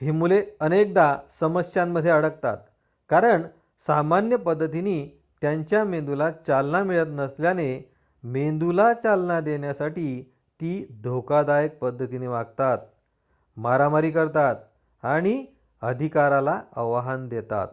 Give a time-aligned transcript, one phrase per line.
[0.00, 1.04] "ही मुले अनेकदा
[1.40, 2.56] समस्यांमध्ये अडकतात
[3.10, 3.42] कारण
[3.88, 4.96] सामान्य पद्धतींनी
[5.42, 7.68] त्यांच्या मेंदूला चालना मिळत नसल्याने
[8.24, 10.22] मेंदूला चालना देण्यासाठी
[10.60, 10.74] ती
[11.02, 12.78] "धोकादायक पद्धतीने वागतात
[13.56, 14.56] मारामारी करतात
[15.02, 15.44] आणि
[15.82, 17.68] अधिकाराला आव्हान देतात"".